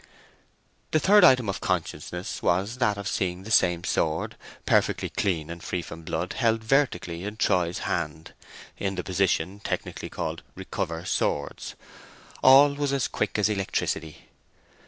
[0.89, 4.35] The third item of consciousness was that of seeing the same sword,
[4.65, 8.33] perfectly clean and free from blood held vertically in Troy's hand
[8.79, 11.75] (in the position technically called "recover swords").
[12.41, 14.29] All was as quick as electricity.